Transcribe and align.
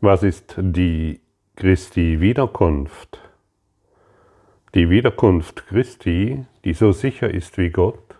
Was 0.00 0.22
ist 0.22 0.54
die 0.58 1.18
Christi 1.56 2.20
Wiederkunft? 2.20 3.18
Die 4.76 4.90
Wiederkunft 4.90 5.66
Christi, 5.66 6.44
die 6.64 6.72
so 6.72 6.92
sicher 6.92 7.34
ist 7.34 7.58
wie 7.58 7.70
Gott, 7.70 8.14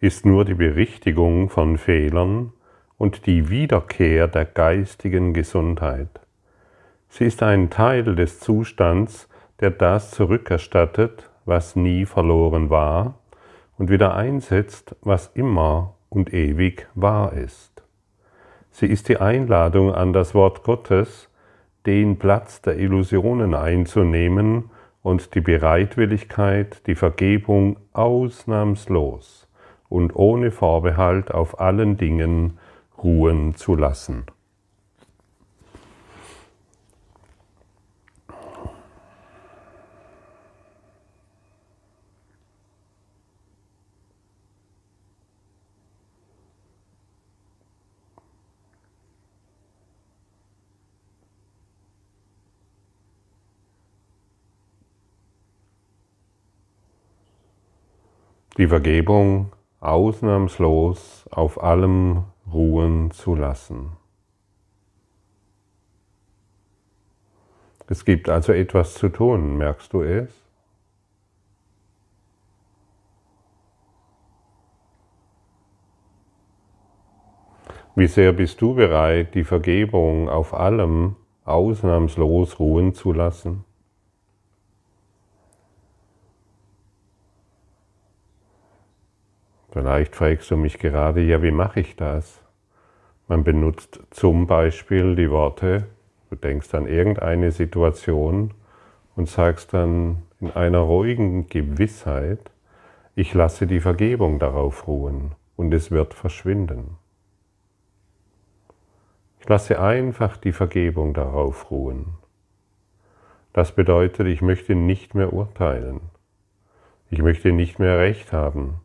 ist 0.00 0.24
nur 0.24 0.46
die 0.46 0.54
Berichtigung 0.54 1.50
von 1.50 1.76
Fehlern 1.76 2.54
und 2.96 3.26
die 3.26 3.50
Wiederkehr 3.50 4.28
der 4.28 4.46
geistigen 4.46 5.34
Gesundheit. 5.34 6.08
Sie 7.10 7.26
ist 7.26 7.42
ein 7.42 7.68
Teil 7.68 8.14
des 8.14 8.40
Zustands, 8.40 9.28
der 9.60 9.72
das 9.72 10.12
zurückerstattet, 10.12 11.28
was 11.44 11.76
nie 11.76 12.06
verloren 12.06 12.70
war, 12.70 13.18
und 13.76 13.90
wieder 13.90 14.14
einsetzt, 14.14 14.96
was 15.02 15.32
immer 15.34 15.96
und 16.08 16.32
ewig 16.32 16.88
wahr 16.94 17.34
ist. 17.34 17.77
Sie 18.70 18.86
ist 18.86 19.08
die 19.08 19.18
Einladung 19.18 19.92
an 19.92 20.12
das 20.12 20.34
Wort 20.34 20.62
Gottes, 20.62 21.30
den 21.86 22.18
Platz 22.18 22.60
der 22.62 22.78
Illusionen 22.78 23.54
einzunehmen 23.54 24.70
und 25.02 25.34
die 25.34 25.40
Bereitwilligkeit, 25.40 26.86
die 26.86 26.94
Vergebung 26.94 27.78
ausnahmslos 27.92 29.48
und 29.88 30.14
ohne 30.14 30.50
Vorbehalt 30.50 31.32
auf 31.32 31.60
allen 31.60 31.96
Dingen 31.96 32.58
ruhen 33.02 33.54
zu 33.54 33.74
lassen. 33.74 34.26
Die 58.58 58.66
Vergebung 58.66 59.52
ausnahmslos 59.78 61.28
auf 61.30 61.62
allem 61.62 62.24
ruhen 62.52 63.12
zu 63.12 63.36
lassen. 63.36 63.92
Es 67.86 68.04
gibt 68.04 68.28
also 68.28 68.52
etwas 68.52 68.94
zu 68.94 69.10
tun, 69.10 69.56
merkst 69.56 69.92
du 69.92 70.02
es? 70.02 70.28
Wie 77.94 78.08
sehr 78.08 78.32
bist 78.32 78.60
du 78.60 78.74
bereit, 78.74 79.36
die 79.36 79.44
Vergebung 79.44 80.28
auf 80.28 80.52
allem 80.52 81.14
ausnahmslos 81.44 82.58
ruhen 82.58 82.92
zu 82.92 83.12
lassen? 83.12 83.64
Vielleicht 89.78 90.16
fragst 90.16 90.50
du 90.50 90.56
mich 90.56 90.80
gerade, 90.80 91.20
ja, 91.20 91.40
wie 91.40 91.52
mache 91.52 91.78
ich 91.78 91.94
das? 91.94 92.42
Man 93.28 93.44
benutzt 93.44 94.00
zum 94.10 94.48
Beispiel 94.48 95.14
die 95.14 95.30
Worte, 95.30 95.86
du 96.30 96.34
denkst 96.34 96.74
an 96.74 96.88
irgendeine 96.88 97.52
Situation 97.52 98.54
und 99.14 99.28
sagst 99.28 99.72
dann 99.72 100.24
in 100.40 100.50
einer 100.50 100.80
ruhigen 100.80 101.48
Gewissheit, 101.48 102.50
ich 103.14 103.34
lasse 103.34 103.68
die 103.68 103.78
Vergebung 103.78 104.40
darauf 104.40 104.88
ruhen 104.88 105.36
und 105.54 105.72
es 105.72 105.92
wird 105.92 106.12
verschwinden. 106.12 106.96
Ich 109.38 109.48
lasse 109.48 109.80
einfach 109.80 110.36
die 110.38 110.52
Vergebung 110.52 111.14
darauf 111.14 111.70
ruhen. 111.70 112.14
Das 113.52 113.70
bedeutet, 113.70 114.26
ich 114.26 114.42
möchte 114.42 114.74
nicht 114.74 115.14
mehr 115.14 115.32
urteilen. 115.32 116.00
Ich 117.10 117.22
möchte 117.22 117.52
nicht 117.52 117.78
mehr 117.78 118.00
Recht 118.00 118.32
haben 118.32 118.80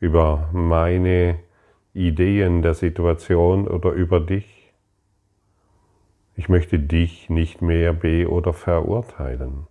über 0.00 0.48
meine 0.52 1.38
Ideen 1.92 2.62
der 2.62 2.74
Situation 2.74 3.68
oder 3.68 3.90
über 3.92 4.18
dich. 4.18 4.72
Ich 6.34 6.48
möchte 6.48 6.78
dich 6.78 7.28
nicht 7.28 7.60
mehr 7.60 7.92
be- 7.92 8.28
oder 8.30 8.52
verurteilen. 8.54 9.66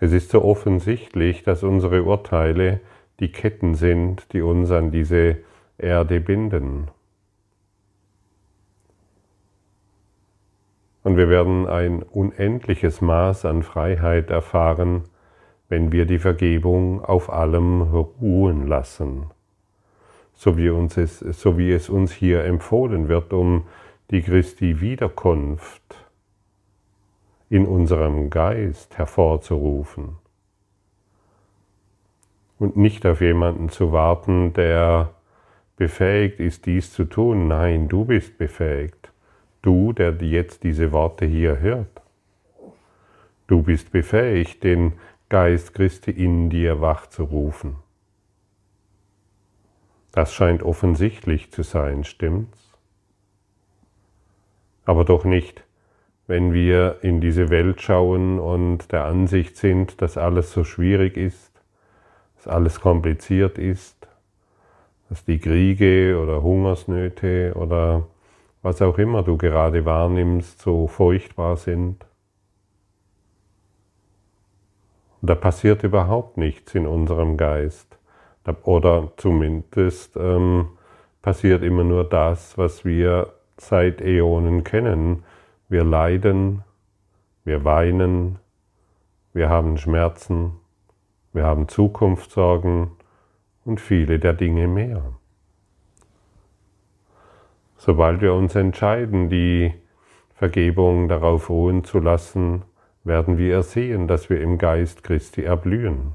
Es 0.00 0.12
ist 0.12 0.30
so 0.30 0.42
offensichtlich, 0.42 1.44
dass 1.44 1.62
unsere 1.62 2.02
Urteile 2.02 2.80
die 3.20 3.30
Ketten 3.30 3.74
sind, 3.74 4.32
die 4.32 4.40
uns 4.40 4.70
an 4.70 4.90
diese 4.90 5.36
Erde 5.78 6.20
binden. 6.20 6.88
Und 11.02 11.16
wir 11.16 11.28
werden 11.28 11.66
ein 11.66 12.02
unendliches 12.02 13.00
Maß 13.00 13.44
an 13.44 13.62
Freiheit 13.62 14.30
erfahren, 14.30 15.04
wenn 15.70 15.92
wir 15.92 16.04
die 16.04 16.18
Vergebung 16.18 17.02
auf 17.02 17.32
allem 17.32 17.80
ruhen 17.80 18.66
lassen, 18.66 19.30
so 20.34 20.58
wie, 20.58 20.68
uns 20.68 20.96
es, 20.96 21.20
so 21.20 21.56
wie 21.56 21.72
es 21.72 21.88
uns 21.88 22.12
hier 22.12 22.44
empfohlen 22.44 23.08
wird, 23.08 23.32
um 23.32 23.64
die 24.10 24.20
Christi 24.20 24.80
Wiederkunft 24.80 25.82
in 27.48 27.66
unserem 27.66 28.30
Geist 28.30 28.98
hervorzurufen 28.98 30.16
und 32.58 32.76
nicht 32.76 33.06
auf 33.06 33.20
jemanden 33.20 33.68
zu 33.68 33.92
warten, 33.92 34.52
der 34.52 35.10
befähigt 35.76 36.40
ist, 36.40 36.66
dies 36.66 36.92
zu 36.92 37.04
tun. 37.04 37.48
Nein, 37.48 37.88
du 37.88 38.04
bist 38.04 38.38
befähigt. 38.38 39.12
Du, 39.62 39.92
der 39.92 40.12
jetzt 40.20 40.62
diese 40.64 40.92
Worte 40.92 41.26
hier 41.26 41.60
hört. 41.60 42.02
Du 43.46 43.62
bist 43.62 43.90
befähigt, 43.90 44.62
den 44.62 44.92
Geist 45.30 45.74
Christi 45.74 46.10
in 46.10 46.50
dir 46.50 46.80
wachzurufen. 46.80 47.76
Das 50.10 50.34
scheint 50.34 50.64
offensichtlich 50.64 51.52
zu 51.52 51.62
sein, 51.62 52.02
stimmt's? 52.02 52.58
Aber 54.84 55.04
doch 55.04 55.24
nicht, 55.24 55.62
wenn 56.26 56.52
wir 56.52 56.98
in 57.02 57.20
diese 57.20 57.48
Welt 57.48 57.80
schauen 57.80 58.40
und 58.40 58.90
der 58.90 59.04
Ansicht 59.04 59.56
sind, 59.56 60.02
dass 60.02 60.18
alles 60.18 60.50
so 60.50 60.64
schwierig 60.64 61.16
ist, 61.16 61.52
dass 62.34 62.48
alles 62.48 62.80
kompliziert 62.80 63.56
ist, 63.56 64.08
dass 65.10 65.24
die 65.24 65.38
Kriege 65.38 66.18
oder 66.20 66.42
Hungersnöte 66.42 67.52
oder 67.54 68.08
was 68.62 68.82
auch 68.82 68.98
immer 68.98 69.22
du 69.22 69.36
gerade 69.36 69.84
wahrnimmst, 69.84 70.60
so 70.60 70.88
furchtbar 70.88 71.56
sind. 71.56 72.04
Da 75.22 75.34
passiert 75.34 75.82
überhaupt 75.82 76.36
nichts 76.36 76.74
in 76.74 76.86
unserem 76.86 77.36
Geist. 77.36 77.98
Oder 78.64 79.12
zumindest 79.16 80.16
ähm, 80.16 80.70
passiert 81.22 81.62
immer 81.62 81.84
nur 81.84 82.04
das, 82.04 82.56
was 82.56 82.84
wir 82.84 83.32
seit 83.58 84.00
Äonen 84.00 84.64
kennen. 84.64 85.24
Wir 85.68 85.84
leiden, 85.84 86.64
wir 87.44 87.64
weinen, 87.64 88.38
wir 89.32 89.48
haben 89.48 89.76
Schmerzen, 89.76 90.52
wir 91.32 91.44
haben 91.44 91.68
Zukunftssorgen 91.68 92.92
und 93.64 93.80
viele 93.80 94.18
der 94.18 94.32
Dinge 94.32 94.66
mehr. 94.66 95.02
Sobald 97.76 98.20
wir 98.20 98.34
uns 98.34 98.54
entscheiden, 98.54 99.28
die 99.28 99.72
Vergebung 100.34 101.08
darauf 101.08 101.50
ruhen 101.50 101.84
zu 101.84 101.98
lassen, 101.98 102.62
werden 103.04 103.38
wir 103.38 103.54
ersehen, 103.54 104.08
dass 104.08 104.30
wir 104.30 104.40
im 104.40 104.58
Geist 104.58 105.04
Christi 105.04 105.42
erblühen. 105.42 106.14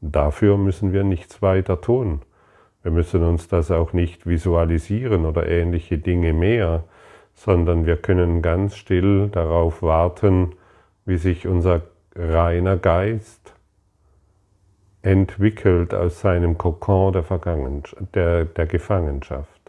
Dafür 0.00 0.56
müssen 0.56 0.92
wir 0.92 1.04
nichts 1.04 1.42
weiter 1.42 1.80
tun. 1.80 2.22
Wir 2.82 2.92
müssen 2.92 3.22
uns 3.22 3.48
das 3.48 3.70
auch 3.70 3.92
nicht 3.92 4.26
visualisieren 4.26 5.26
oder 5.26 5.46
ähnliche 5.46 5.98
Dinge 5.98 6.32
mehr, 6.32 6.84
sondern 7.34 7.86
wir 7.86 7.96
können 7.96 8.42
ganz 8.42 8.76
still 8.76 9.28
darauf 9.28 9.82
warten, 9.82 10.54
wie 11.04 11.16
sich 11.16 11.46
unser 11.46 11.82
reiner 12.14 12.76
Geist 12.76 13.54
entwickelt 15.02 15.94
aus 15.94 16.20
seinem 16.20 16.58
Kokon 16.58 17.12
der, 17.12 17.24
der, 18.14 18.44
der 18.44 18.66
Gefangenschaft. 18.66 19.59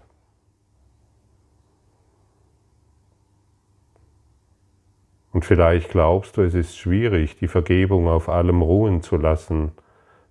Und 5.32 5.46
vielleicht 5.46 5.90
glaubst 5.92 6.38
du, 6.38 6.42
es 6.42 6.54
ist 6.54 6.78
schwierig, 6.78 7.38
die 7.38 7.48
Vergebung 7.48 8.08
auf 8.08 8.30
allem 8.30 8.62
ruhen 8.62 9.02
zu 9.02 9.18
lassen. 9.18 9.72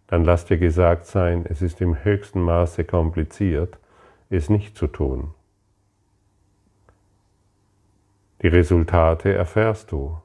Dann 0.06 0.25
lass 0.25 0.44
dir 0.44 0.58
gesagt 0.58 1.06
sein, 1.06 1.47
es 1.49 1.62
ist 1.62 1.81
im 1.81 2.05
höchsten 2.05 2.43
Maße 2.43 2.85
kompliziert, 2.85 3.79
es 4.29 4.50
nicht 4.50 4.76
zu 4.76 4.87
tun. 4.87 5.35
Die 8.43 8.49
Resultate 8.49 9.32
erfährst 9.32 9.93
du. 9.93 10.19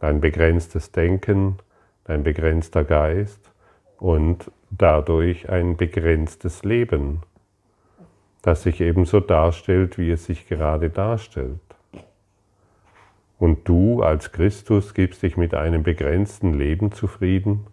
Dein 0.00 0.20
begrenztes 0.20 0.92
Denken, 0.92 1.58
dein 2.04 2.22
begrenzter 2.24 2.84
Geist 2.84 3.52
und 3.98 4.50
dadurch 4.70 5.48
ein 5.48 5.76
begrenztes 5.76 6.64
Leben. 6.64 7.22
das 8.42 8.64
sich 8.64 8.80
ebenso 8.80 9.20
darstellt, 9.20 9.98
wie 9.98 10.10
es 10.10 10.24
sich 10.26 10.48
gerade 10.48 10.90
darstellt. 10.90 11.60
Und 13.42 13.68
du 13.68 14.04
als 14.04 14.30
Christus 14.30 14.94
gibst 14.94 15.24
dich 15.24 15.36
mit 15.36 15.52
einem 15.52 15.82
begrenzten 15.82 16.54
Leben 16.54 16.92
zufrieden? 16.92 17.66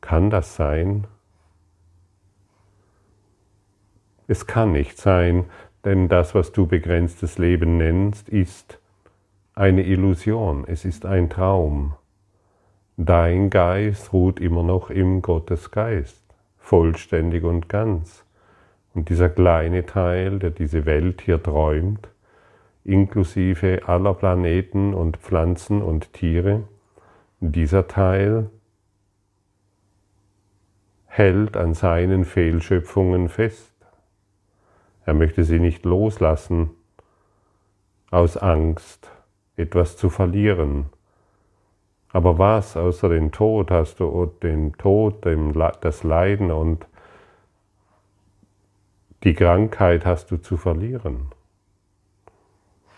Kann 0.00 0.28
das 0.28 0.56
sein? 0.56 1.06
Es 4.26 4.48
kann 4.48 4.72
nicht 4.72 4.98
sein, 4.98 5.44
denn 5.84 6.08
das, 6.08 6.34
was 6.34 6.50
du 6.50 6.66
begrenztes 6.66 7.38
Leben 7.38 7.76
nennst, 7.76 8.28
ist 8.28 8.80
eine 9.54 9.84
Illusion, 9.84 10.64
es 10.66 10.84
ist 10.84 11.06
ein 11.06 11.30
Traum. 11.30 11.94
Dein 12.96 13.50
Geist 13.50 14.12
ruht 14.12 14.40
immer 14.40 14.64
noch 14.64 14.90
im 14.90 15.22
Gottesgeist, 15.22 16.24
vollständig 16.58 17.44
und 17.44 17.68
ganz. 17.68 18.24
Und 18.94 19.10
dieser 19.10 19.28
kleine 19.28 19.86
Teil, 19.86 20.40
der 20.40 20.50
diese 20.50 20.86
Welt 20.86 21.20
hier 21.20 21.40
träumt, 21.40 22.08
inklusive 22.86 23.82
aller 23.86 24.14
Planeten 24.14 24.94
und 24.94 25.16
Pflanzen 25.16 25.82
und 25.82 26.12
Tiere, 26.12 26.62
dieser 27.40 27.88
Teil 27.88 28.50
hält 31.06 31.56
an 31.56 31.74
seinen 31.74 32.24
Fehlschöpfungen 32.24 33.28
fest. 33.28 33.74
Er 35.04 35.14
möchte 35.14 35.44
sie 35.44 35.58
nicht 35.58 35.84
loslassen 35.84 36.70
aus 38.10 38.36
Angst, 38.36 39.10
etwas 39.56 39.96
zu 39.96 40.08
verlieren. 40.08 40.86
Aber 42.12 42.38
was 42.38 42.76
außer 42.76 43.08
dem 43.08 43.32
Tod 43.32 43.70
hast 43.70 44.00
du 44.00 44.26
den 44.42 44.72
Tod, 44.74 45.26
das 45.80 46.02
Leiden 46.02 46.50
und 46.50 46.86
die 49.24 49.34
Krankheit 49.34 50.06
hast 50.06 50.30
du 50.30 50.36
zu 50.36 50.56
verlieren? 50.56 51.30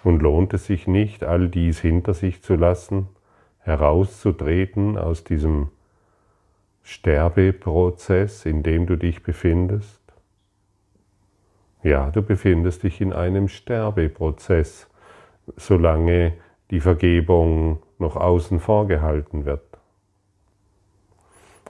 Und 0.05 0.23
lohnt 0.23 0.55
es 0.55 0.67
sich 0.67 0.87
nicht, 0.87 1.25
all 1.25 1.49
dies 1.49 1.81
hinter 1.81 2.15
sich 2.15 2.43
zu 2.43 2.55
lassen, 2.55 3.09
herauszutreten 3.61 4.97
aus 4.97 5.25
diesem 5.25 5.71
Sterbeprozess, 6.83 8.47
in 8.47 8.63
dem 8.63 8.87
du 8.87 8.97
dich 8.97 9.23
befindest? 9.23 10.01
Ja, 11.83 12.11
du 12.11 12.23
befindest 12.23 12.83
dich 12.83 13.01
in 13.01 13.13
einem 13.13 13.49
Sterbeprozess, 13.49 14.89
solange 15.57 16.35
die 16.71 16.81
Vergebung 16.81 17.83
noch 17.99 18.17
außen 18.17 18.61
vor 18.61 18.87
gehalten 18.87 19.45
wird. 19.45 19.63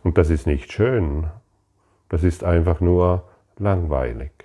Und 0.02 0.18
das 0.18 0.30
ist 0.30 0.46
nicht 0.46 0.72
schön, 0.72 1.26
das 2.08 2.22
ist 2.22 2.44
einfach 2.44 2.80
nur 2.80 3.28
langweilig. 3.58 4.37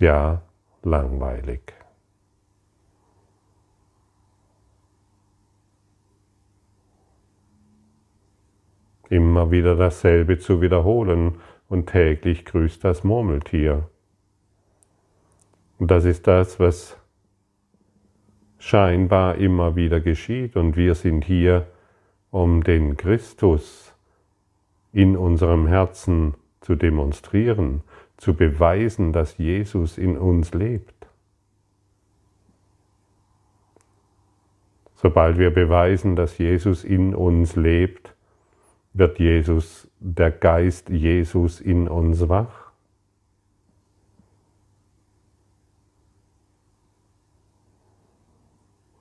Ja, 0.00 0.42
langweilig. 0.82 1.72
Immer 9.08 9.50
wieder 9.50 9.76
dasselbe 9.76 10.38
zu 10.38 10.60
wiederholen 10.60 11.36
und 11.68 11.86
täglich 11.86 12.44
grüßt 12.44 12.82
das 12.82 13.04
Murmeltier. 13.04 13.88
Und 15.78 15.90
das 15.90 16.04
ist 16.04 16.26
das, 16.26 16.58
was 16.58 16.96
scheinbar 18.58 19.36
immer 19.36 19.76
wieder 19.76 20.00
geschieht. 20.00 20.56
Und 20.56 20.76
wir 20.76 20.94
sind 20.94 21.24
hier, 21.24 21.66
um 22.30 22.64
den 22.64 22.96
Christus 22.96 23.94
in 24.92 25.16
unserem 25.16 25.66
Herzen 25.66 26.34
zu 26.60 26.74
demonstrieren, 26.74 27.82
zu 28.16 28.34
beweisen, 28.34 29.12
dass 29.12 29.38
Jesus 29.38 29.98
in 29.98 30.16
uns 30.16 30.54
lebt. 30.54 30.94
Sobald 34.94 35.36
wir 35.36 35.50
beweisen, 35.50 36.16
dass 36.16 36.38
Jesus 36.38 36.82
in 36.82 37.14
uns 37.14 37.56
lebt, 37.56 38.14
wird 38.94 39.18
Jesus, 39.18 39.88
der 40.00 40.30
Geist 40.30 40.88
Jesus 40.88 41.60
in 41.60 41.88
uns 41.88 42.28
wach. 42.28 42.72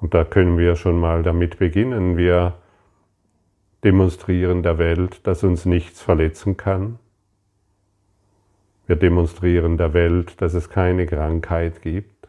Und 0.02 0.14
da 0.14 0.26
können 0.26 0.58
wir 0.58 0.76
schon 0.76 1.00
mal 1.00 1.24
damit 1.24 1.60
beginnen. 1.60 2.18
Wir 2.18 2.56
demonstrieren 3.86 4.62
der 4.62 4.78
Welt, 4.78 5.26
dass 5.26 5.46
uns 5.46 5.66
nichts 5.66 6.02
verletzen 6.02 6.58
kann. 6.58 7.00
Wir 8.86 8.96
demonstrieren 8.98 9.78
der 9.78 9.94
Welt, 9.94 10.42
dass 10.42 10.54
es 10.54 10.70
keine 10.70 11.06
Krankheit 11.06 11.82
gibt. 11.82 12.28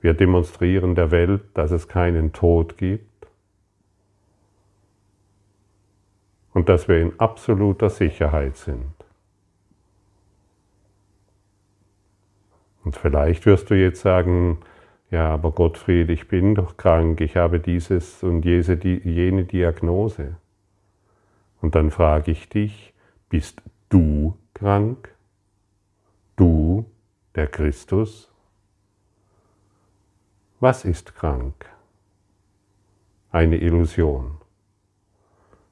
Wir 0.00 0.14
demonstrieren 0.14 0.94
der 0.94 1.10
Welt, 1.10 1.42
dass 1.54 1.72
es 1.72 1.88
keinen 1.88 2.32
Tod 2.32 2.76
gibt. 2.76 3.26
Und 6.52 6.68
dass 6.68 6.86
wir 6.88 7.00
in 7.00 7.18
absoluter 7.18 7.90
Sicherheit 7.90 8.56
sind. 8.56 8.94
Und 12.84 12.96
vielleicht 12.96 13.44
wirst 13.46 13.68
du 13.70 13.74
jetzt 13.74 14.00
sagen, 14.00 14.60
ja, 15.10 15.30
aber 15.30 15.50
Gottfried, 15.50 16.08
ich 16.08 16.28
bin 16.28 16.54
doch 16.54 16.76
krank, 16.76 17.20
ich 17.20 17.36
habe 17.36 17.58
dieses 17.58 18.22
und 18.22 18.44
jene 18.44 19.44
Diagnose. 19.44 20.36
Und 21.60 21.74
dann 21.74 21.90
frage 21.90 22.30
ich 22.30 22.48
dich, 22.48 22.94
bist 23.28 23.60
du 23.88 24.36
krank? 24.56 25.14
Du, 26.34 26.86
der 27.34 27.46
Christus? 27.46 28.32
Was 30.60 30.86
ist 30.86 31.14
krank? 31.14 31.66
Eine 33.30 33.58
Illusion. 33.58 34.38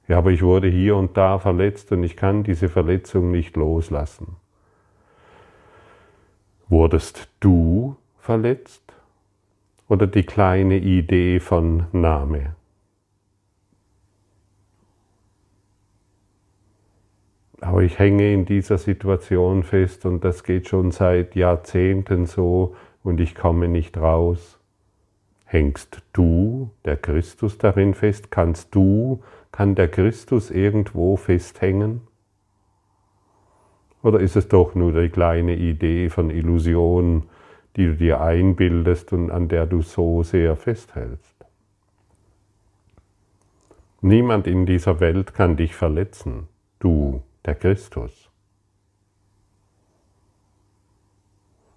Ja, 0.07 0.19
aber 0.19 0.33
ich 0.33 0.43
wurde 0.43 0.69
hier 0.69 0.97
und 0.97 1.17
da 1.17 1.39
verletzt 1.39 1.93
und 1.93 2.03
ich 2.03 2.15
kann 2.15 2.45
diese 2.45 2.69
Verletzung 2.69 3.31
nicht 3.31 3.57
loslassen. 3.57 4.37
Wurdest 6.69 7.29
du 7.41 7.97
verletzt 8.19 8.93
oder 9.89 10.07
die 10.07 10.25
kleine 10.25 10.77
Idee 10.77 11.41
von 11.41 11.87
Name? 11.93 12.55
Aber 17.65 17.83
ich 17.83 17.99
hänge 17.99 18.31
in 18.31 18.45
dieser 18.45 18.77
Situation 18.77 19.63
fest 19.63 20.05
und 20.05 20.23
das 20.23 20.45
geht 20.45 20.69
schon 20.69 20.91
seit 20.91 21.35
Jahrzehnten 21.35 22.27
so 22.27 22.77
und 23.03 23.21
ich 23.21 23.35
komme 23.35 23.69
nicht 23.69 23.97
raus. 23.97 24.61
Hängst 25.47 26.03
du, 26.13 26.73
der 26.85 26.99
Christus, 26.99 27.57
darin 27.57 27.95
fest? 27.95 28.31
Kannst 28.31 28.75
du, 28.75 29.23
kann 29.51 29.75
der 29.75 29.89
Christus 29.89 30.51
irgendwo 30.51 31.17
festhängen? 31.17 32.03
Oder 34.03 34.21
ist 34.21 34.37
es 34.37 34.49
doch 34.49 34.75
nur 34.75 34.93
die 34.93 35.09
kleine 35.09 35.57
Idee 35.57 36.11
von 36.11 36.29
Illusion, 36.29 37.31
die 37.77 37.87
du 37.87 37.97
dir 37.97 38.21
einbildest 38.21 39.15
und 39.15 39.31
an 39.31 39.49
der 39.49 39.65
du 39.65 39.81
so 39.81 40.23
sehr 40.23 40.55
festhältst? 40.57 41.47
Niemand 44.03 44.47
in 44.47 44.67
dieser 44.67 45.01
Welt 45.01 45.33
kann 45.33 45.57
dich 45.57 45.75
verletzen, 45.75 46.47
du 46.79 47.23
der 47.45 47.55
Christus. 47.55 48.31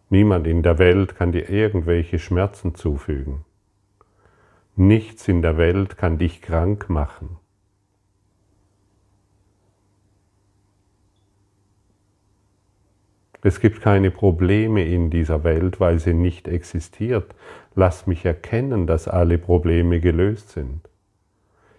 Niemand 0.10 0.48
in 0.48 0.64
der 0.64 0.78
Welt 0.80 1.16
kann 1.16 1.34
dir 1.34 1.50
irgendwelche 1.50 2.18
Schmerzen 2.18 2.76
zufügen. 2.76 3.44
Nichts 4.76 5.28
in 5.28 5.42
der 5.42 5.58
Welt 5.58 5.98
kann 5.98 6.18
dich 6.18 6.42
krank 6.42 6.90
machen. 6.90 7.38
Es 13.44 13.60
gibt 13.60 13.82
keine 13.82 14.12
Probleme 14.12 14.86
in 14.86 15.10
dieser 15.10 15.44
Welt, 15.44 15.80
weil 15.80 16.00
sie 16.00 16.14
nicht 16.14 16.48
existiert. 16.48 17.36
Lass 17.76 18.08
mich 18.08 18.26
erkennen, 18.26 18.88
dass 18.88 19.08
alle 19.08 19.38
Probleme 19.38 20.00
gelöst 20.00 20.50
sind 20.52 20.88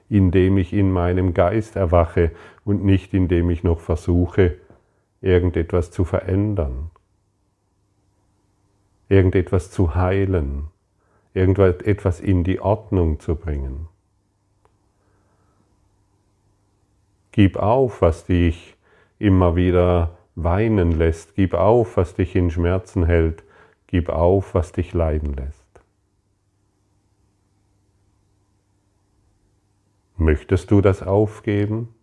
indem 0.09 0.59
ich 0.59 0.73
in 0.73 0.91
meinem 0.91 1.35
Geist 1.35 1.77
erwache 1.77 2.31
und 2.65 2.85
nicht 2.85 3.15
indem 3.15 3.51
ich 3.51 3.63
noch 3.63 3.81
versuche, 3.81 4.57
irgendetwas 5.21 5.91
zu 5.91 6.05
verändern, 6.05 6.91
irgendetwas 9.09 9.71
zu 9.71 9.95
heilen, 9.95 10.69
irgendetwas 11.35 12.21
in 12.21 12.45
die 12.45 12.61
Ordnung 12.61 13.21
zu 13.21 13.37
bringen. 13.37 13.89
Gib 17.33 17.57
auf, 17.57 18.03
was 18.03 18.25
dich 18.25 18.77
immer 19.19 19.57
wieder 19.57 20.19
weinen 20.35 20.93
lässt, 20.93 21.35
gib 21.35 21.55
auf, 21.55 21.97
was 21.97 22.15
dich 22.15 22.35
in 22.35 22.51
Schmerzen 22.51 23.05
hält, 23.05 23.45
gib 23.87 24.09
auf, 24.09 24.55
was 24.55 24.73
dich 24.73 24.95
leiden 24.95 25.35
lässt. 25.35 25.58
Möchtest 30.19 30.73
du 30.73 30.81
das 30.81 31.01
aufgeben? 31.05 31.95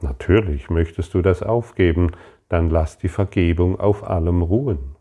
Natürlich 0.00 0.70
möchtest 0.70 1.12
du 1.12 1.20
das 1.20 1.42
aufgeben, 1.42 2.12
dann 2.48 2.70
lass 2.70 2.96
die 2.96 3.10
Vergebung 3.10 3.78
auf 3.78 4.08
allem 4.08 4.40
ruhen. 4.40 4.96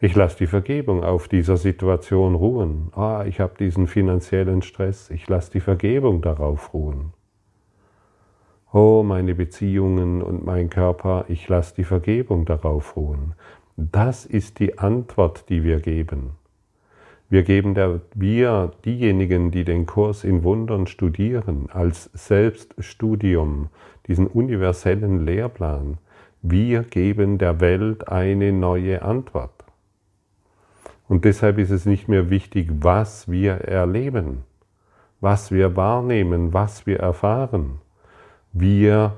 Ich 0.00 0.14
lasse 0.14 0.38
die 0.38 0.46
Vergebung 0.46 1.04
auf 1.04 1.28
dieser 1.28 1.58
Situation 1.58 2.34
ruhen. 2.36 2.90
Ah, 2.94 3.24
ich 3.26 3.38
habe 3.38 3.54
diesen 3.58 3.86
finanziellen 3.86 4.62
Stress. 4.62 5.10
Ich 5.10 5.28
lasse 5.28 5.50
die 5.50 5.60
Vergebung 5.60 6.22
darauf 6.22 6.72
ruhen. 6.72 7.12
Oh, 8.72 9.02
meine 9.02 9.34
Beziehungen 9.34 10.22
und 10.22 10.42
mein 10.42 10.70
Körper, 10.70 11.26
ich 11.28 11.46
lasse 11.48 11.74
die 11.74 11.84
Vergebung 11.84 12.46
darauf 12.46 12.96
ruhen. 12.96 13.34
Das 13.76 14.24
ist 14.24 14.58
die 14.58 14.78
Antwort, 14.78 15.50
die 15.50 15.64
wir 15.64 15.80
geben. 15.80 16.37
Wir 17.30 17.42
geben 17.42 17.74
der, 17.74 18.00
wir, 18.14 18.72
diejenigen, 18.84 19.50
die 19.50 19.64
den 19.64 19.84
Kurs 19.84 20.24
in 20.24 20.44
Wundern 20.44 20.86
studieren, 20.86 21.68
als 21.70 22.04
Selbststudium, 22.14 23.68
diesen 24.06 24.26
universellen 24.26 25.26
Lehrplan, 25.26 25.98
wir 26.40 26.84
geben 26.84 27.36
der 27.36 27.60
Welt 27.60 28.08
eine 28.08 28.52
neue 28.52 29.02
Antwort. 29.02 29.64
Und 31.08 31.24
deshalb 31.24 31.58
ist 31.58 31.70
es 31.70 31.84
nicht 31.84 32.08
mehr 32.08 32.30
wichtig, 32.30 32.68
was 32.80 33.30
wir 33.30 33.52
erleben, 33.52 34.44
was 35.20 35.50
wir 35.50 35.76
wahrnehmen, 35.76 36.52
was 36.52 36.86
wir 36.86 37.00
erfahren. 37.00 37.80
Wir 38.52 39.16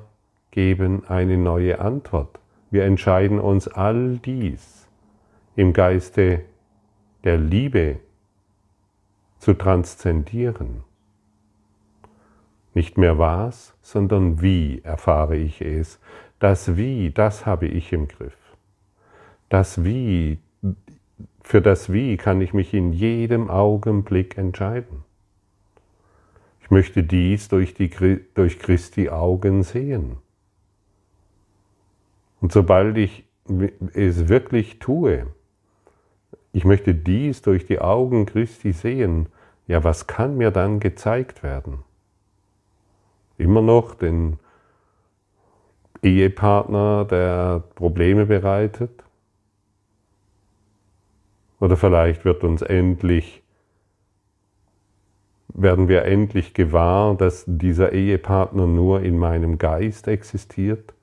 geben 0.50 1.04
eine 1.06 1.36
neue 1.36 1.80
Antwort. 1.80 2.40
Wir 2.70 2.84
entscheiden 2.84 3.38
uns 3.38 3.68
all 3.68 4.18
dies 4.18 4.88
im 5.56 5.72
Geiste 5.72 6.42
der 7.24 7.38
Liebe 7.38 8.00
zu 9.38 9.54
transzendieren. 9.54 10.84
Nicht 12.74 12.98
mehr 12.98 13.18
was, 13.18 13.74
sondern 13.82 14.40
wie 14.42 14.80
erfahre 14.82 15.36
ich 15.36 15.60
es. 15.60 15.98
Das 16.38 16.76
Wie, 16.76 17.10
das 17.10 17.46
habe 17.46 17.66
ich 17.66 17.92
im 17.92 18.06
Griff. 18.08 18.36
Das 19.48 19.84
Wie, 19.84 20.38
für 21.42 21.60
das 21.60 21.92
Wie 21.92 22.16
kann 22.16 22.40
ich 22.40 22.54
mich 22.54 22.72
in 22.72 22.92
jedem 22.92 23.50
Augenblick 23.50 24.38
entscheiden. 24.38 25.04
Ich 26.62 26.70
möchte 26.70 27.02
dies 27.02 27.48
durch, 27.48 27.74
die, 27.74 27.90
durch 28.34 28.58
Christi 28.60 29.08
Augen 29.10 29.64
sehen. 29.64 30.18
Und 32.40 32.52
sobald 32.52 32.96
ich 32.96 33.24
es 33.92 34.28
wirklich 34.28 34.78
tue, 34.78 35.26
ich 36.52 36.64
möchte 36.64 36.94
dies 36.94 37.42
durch 37.42 37.66
die 37.66 37.80
Augen 37.80 38.26
Christi 38.26 38.72
sehen, 38.72 39.26
ja, 39.66 39.84
was 39.84 40.06
kann 40.06 40.36
mir 40.36 40.50
dann 40.50 40.80
gezeigt 40.80 41.42
werden? 41.42 41.84
Immer 43.38 43.62
noch 43.62 43.94
den 43.94 44.38
Ehepartner, 46.02 47.04
der 47.04 47.62
Probleme 47.74 48.26
bereitet? 48.26 49.04
Oder 51.60 51.76
vielleicht 51.76 52.24
wird 52.24 52.42
uns 52.42 52.62
endlich, 52.62 53.42
werden 55.52 55.88
wir 55.88 56.04
endlich 56.04 56.54
gewahr, 56.54 57.14
dass 57.14 57.44
dieser 57.46 57.92
Ehepartner 57.92 58.66
nur 58.66 59.02
in 59.02 59.18
meinem 59.18 59.58
Geist 59.58 60.08
existiert 60.08 60.94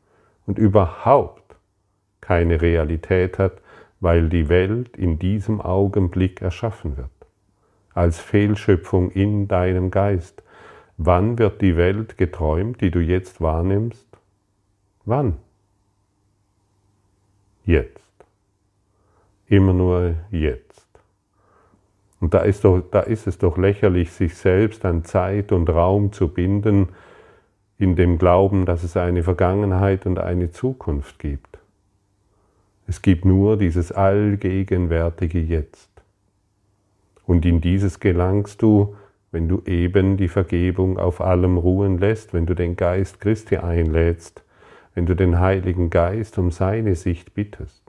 und 0.48 0.58
überhaupt 0.58 1.56
keine 2.22 2.60
Realität 2.62 3.38
hat, 3.38 3.62
weil 4.00 4.30
die 4.30 4.50
Welt 4.50 4.96
in 4.98 5.20
diesem 5.20 5.62
Augenblick 5.62 6.42
erschaffen 6.42 6.98
wird, 6.98 7.10
als 7.94 8.20
Fehlschöpfung 8.20 9.12
in 9.12 9.48
deinem 9.48 9.92
Geist. 9.92 10.44
Wann 10.98 11.38
wird 11.38 11.62
die 11.62 11.78
Welt 11.78 12.18
geträumt, 12.18 12.82
die 12.82 12.92
du 12.92 13.00
jetzt 13.00 13.42
wahrnimmst? 13.42 14.08
Wann? 15.06 15.38
Jetzt 17.66 18.08
immer 19.48 19.74
nur 19.74 20.16
jetzt. 20.32 20.88
Und 22.20 22.34
da 22.34 22.40
ist, 22.40 22.64
doch, 22.64 22.82
da 22.92 23.02
ist 23.02 23.28
es 23.28 23.38
doch 23.38 23.58
lächerlich, 23.58 24.12
sich 24.12 24.36
selbst 24.36 24.86
an 24.86 25.04
Zeit 25.06 25.52
und 25.52 25.70
Raum 25.70 26.12
zu 26.12 26.28
binden, 26.28 26.90
in 27.78 27.96
dem 27.96 28.18
Glauben, 28.18 28.66
dass 28.66 28.84
es 28.84 28.98
eine 28.98 29.22
Vergangenheit 29.22 30.06
und 30.08 30.18
eine 30.18 30.52
Zukunft 30.52 31.20
gibt. 31.20 31.57
Es 32.88 33.02
gibt 33.02 33.26
nur 33.26 33.58
dieses 33.58 33.92
allgegenwärtige 33.92 35.40
Jetzt. 35.40 35.90
Und 37.26 37.46
in 37.46 37.60
dieses 37.60 38.00
gelangst 38.00 38.62
du, 38.62 38.96
wenn 39.32 39.50
du 39.50 39.62
eben 39.66 40.16
die 40.16 40.30
Vergebung 40.30 40.98
auf 40.98 41.20
allem 41.20 41.58
ruhen 41.58 41.98
lässt, 41.98 42.34
wenn 42.34 42.46
du 42.46 42.54
den 42.54 42.78
Geist 42.78 43.20
Christi 43.20 43.58
einlädst, 43.58 44.42
wenn 44.96 45.06
du 45.06 45.16
den 45.16 45.38
Heiligen 45.40 45.90
Geist 45.90 46.38
um 46.38 46.50
seine 46.50 46.96
Sicht 46.96 47.34
bittest. 47.34 47.84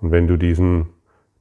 Und 0.00 0.12
wenn 0.12 0.28
du 0.28 0.36
diesen 0.36 0.86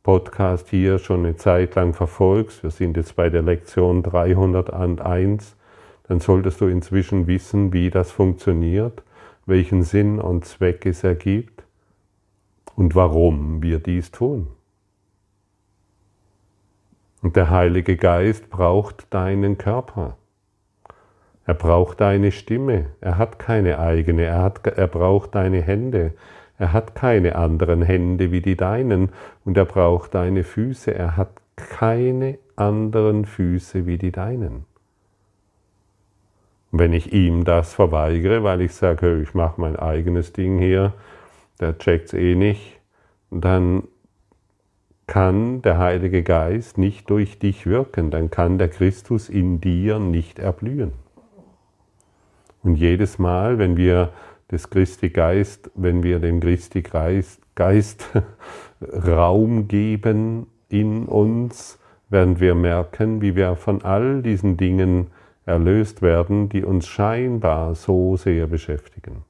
Podcast 0.01 0.69
hier 0.69 0.97
schon 0.97 1.19
eine 1.19 1.35
Zeit 1.35 1.75
lang 1.75 1.93
verfolgst, 1.93 2.63
wir 2.63 2.71
sind 2.71 2.97
jetzt 2.97 3.15
bei 3.15 3.29
der 3.29 3.43
Lektion 3.43 4.01
301, 4.01 5.55
dann 6.07 6.19
solltest 6.19 6.59
du 6.59 6.65
inzwischen 6.65 7.27
wissen, 7.27 7.71
wie 7.71 7.91
das 7.91 8.11
funktioniert, 8.11 9.03
welchen 9.45 9.83
Sinn 9.83 10.19
und 10.19 10.45
Zweck 10.45 10.85
es 10.85 11.03
ergibt 11.03 11.63
und 12.75 12.95
warum 12.95 13.61
wir 13.61 13.79
dies 13.79 14.11
tun. 14.11 14.47
Und 17.21 17.35
der 17.35 17.49
Heilige 17.49 17.95
Geist 17.95 18.49
braucht 18.49 19.13
deinen 19.13 19.57
Körper. 19.57 20.17
Er 21.45 21.53
braucht 21.53 22.01
deine 22.01 22.31
Stimme. 22.31 22.87
Er 23.01 23.17
hat 23.17 23.39
keine 23.39 23.79
eigene. 23.79 24.23
Er, 24.23 24.41
hat, 24.41 24.65
er 24.67 24.87
braucht 24.87 25.35
deine 25.35 25.61
Hände. 25.61 26.13
Er 26.57 26.71
hat 26.71 26.95
keine 26.95 27.35
anderen 27.35 27.81
Hände 27.81 28.31
wie 28.31 28.41
die 28.41 28.55
deinen 28.55 29.09
und 29.43 29.57
er 29.57 29.65
braucht 29.65 30.13
deine 30.15 30.43
Füße. 30.43 30.93
Er 30.93 31.17
hat 31.17 31.41
keine 31.55 32.37
anderen 32.55 33.25
Füße 33.25 33.85
wie 33.85 33.97
die 33.97 34.11
deinen. 34.11 34.65
Wenn 36.75 36.91
ich 36.91 37.13
ihm 37.13 37.43
das 37.43 37.75
verweigere, 37.75 38.43
weil 38.43 38.61
ich 38.61 38.73
sage, 38.73 39.21
ich 39.21 39.35
mache 39.35 39.61
mein 39.61 39.75
eigenes 39.75 40.33
Ding 40.33 40.57
hier, 40.57 40.93
der 41.61 41.77
checkt's 41.77 42.13
eh 42.13 42.33
nicht, 42.33 42.79
dann 43.29 43.83
kann 45.05 45.61
der 45.61 45.77
Heilige 45.77 46.23
Geist 46.23 46.79
nicht 46.79 47.11
durch 47.11 47.37
dich 47.37 47.67
wirken, 47.67 48.09
dann 48.09 48.31
kann 48.31 48.57
der 48.57 48.69
Christus 48.69 49.29
in 49.29 49.61
dir 49.61 49.99
nicht 49.99 50.39
erblühen. 50.39 50.93
Und 52.63 52.77
jedes 52.77 53.19
Mal, 53.19 53.59
wenn 53.59 53.77
wir 53.77 54.09
des 54.49 54.71
Christi 54.71 55.11
Geist, 55.11 55.69
wenn 55.75 56.01
wir 56.01 56.17
dem 56.17 56.39
Christi 56.39 56.81
Geist, 56.81 57.39
Geist 57.53 58.09
Raum 58.81 59.67
geben 59.67 60.47
in 60.69 61.05
uns, 61.05 61.77
werden 62.09 62.39
wir 62.39 62.55
merken, 62.55 63.21
wie 63.21 63.35
wir 63.35 63.55
von 63.57 63.83
all 63.83 64.23
diesen 64.23 64.57
Dingen 64.57 65.11
erlöst 65.45 66.01
werden, 66.01 66.49
die 66.49 66.63
uns 66.63 66.87
scheinbar 66.87 67.75
so 67.75 68.15
sehr 68.15 68.47
beschäftigen. 68.47 69.23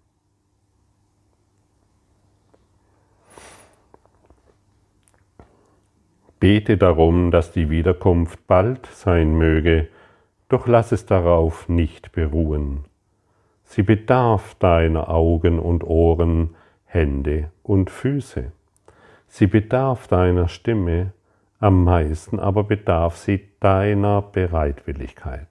Bete 6.40 6.78
darum, 6.78 7.32
dass 7.32 7.54
die 7.54 7.70
Wiederkunft 7.70 8.48
bald 8.48 8.86
sein 8.88 9.38
möge, 9.38 9.88
doch 10.50 10.68
lass 10.68 10.92
es 10.92 11.06
darauf 11.06 11.70
nicht 11.70 12.12
beruhen. 12.12 12.84
Sie 13.64 13.82
bedarf 13.82 14.56
deiner 14.56 15.10
Augen 15.10 15.58
und 15.58 15.86
Ohren, 15.86 16.56
Hände 16.86 17.50
und 17.64 17.90
Füße. 17.90 18.52
Sie 19.28 19.48
bedarf 19.48 20.08
deiner 20.08 20.48
Stimme, 20.50 21.14
am 21.60 21.86
meisten 21.86 22.40
aber 22.40 22.66
bedarf 22.66 23.16
sie 23.16 23.48
deiner 23.62 24.22
Bereitwilligkeit. 24.22 25.48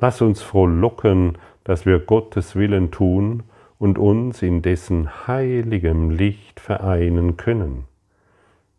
Lass 0.00 0.22
uns 0.22 0.40
frohlocken, 0.40 1.36
dass 1.64 1.84
wir 1.84 1.98
Gottes 1.98 2.56
Willen 2.56 2.90
tun 2.90 3.42
und 3.78 3.98
uns 3.98 4.42
in 4.42 4.62
dessen 4.62 5.26
heiligem 5.26 6.10
Licht 6.10 6.58
vereinen 6.58 7.36
können. 7.36 7.84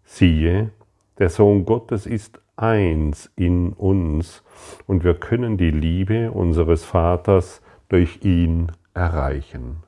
Siehe, 0.04 0.72
der 1.20 1.30
Sohn 1.30 1.66
Gottes 1.66 2.08
ist 2.08 2.42
eins 2.56 3.32
in 3.36 3.74
uns 3.74 4.44
und 4.88 5.04
wir 5.04 5.14
können 5.14 5.58
die 5.58 5.72
Liebe 5.72 6.32
unseres 6.32 6.86
Vaters 6.86 7.62
durch 7.90 8.24
ihn 8.24 8.72
erreichen. 8.94 9.84